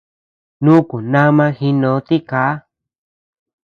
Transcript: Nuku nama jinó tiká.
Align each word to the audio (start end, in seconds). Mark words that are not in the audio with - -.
Nuku 0.63 0.97
nama 1.13 1.45
jinó 1.57 1.91
tiká. 2.07 2.43